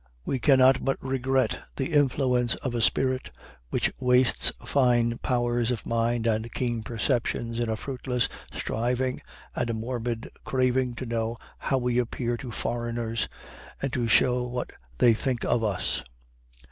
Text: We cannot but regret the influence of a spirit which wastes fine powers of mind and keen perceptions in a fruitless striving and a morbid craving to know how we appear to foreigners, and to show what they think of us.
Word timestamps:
We 0.25 0.39
cannot 0.39 0.83
but 0.83 0.97
regret 0.99 1.59
the 1.75 1.93
influence 1.93 2.55
of 2.55 2.73
a 2.73 2.81
spirit 2.81 3.29
which 3.69 3.91
wastes 3.99 4.51
fine 4.65 5.19
powers 5.19 5.69
of 5.69 5.85
mind 5.85 6.25
and 6.25 6.51
keen 6.51 6.81
perceptions 6.81 7.59
in 7.59 7.69
a 7.69 7.75
fruitless 7.75 8.27
striving 8.51 9.21
and 9.55 9.69
a 9.69 9.75
morbid 9.75 10.31
craving 10.43 10.95
to 10.95 11.05
know 11.05 11.37
how 11.59 11.77
we 11.77 11.99
appear 11.99 12.35
to 12.37 12.49
foreigners, 12.49 13.29
and 13.79 13.93
to 13.93 14.07
show 14.07 14.41
what 14.41 14.71
they 14.97 15.13
think 15.13 15.45
of 15.45 15.63
us. 15.63 16.01